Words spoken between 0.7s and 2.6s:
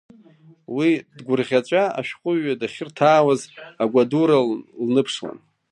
Уи дгәырӷьаҵәа, ашәҟәыҩҩы